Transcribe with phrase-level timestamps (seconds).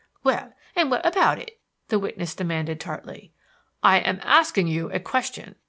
[0.23, 3.33] "Well, and what about it?" the witness demanded tartly.
[3.83, 5.53] "I am asking you a question."